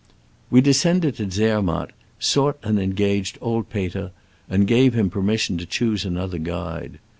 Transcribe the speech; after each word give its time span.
^ 0.01 0.03
We 0.49 0.61
descended 0.61 1.15
to 1.17 1.29
Zermatt, 1.29 1.91
sought 2.17 2.57
and 2.63 2.79
engaged 2.79 3.37
old 3.39 3.69
Peter, 3.69 4.09
'and 4.49 4.65
gave 4.65 4.95
him 4.95 5.11
per 5.11 5.21
mission 5.21 5.59
to 5.59 5.65
choose 5.67 6.05
another 6.05 6.39
guide. 6.39 6.97